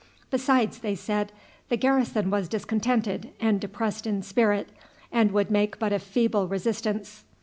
Besides, 0.31 0.79
they 0.79 0.95
said, 0.95 1.31
the 1.69 1.77
garrison 1.77 2.31
was 2.31 2.49
discontented 2.49 3.33
and 3.39 3.61
depressed 3.61 4.07
in 4.07 4.23
spirit, 4.23 4.69
and 5.11 5.31
would 5.31 5.51
make 5.51 5.77
but 5.77 5.93
a 5.93 5.99
feeble 5.99 6.47
resistance. 6.47 7.23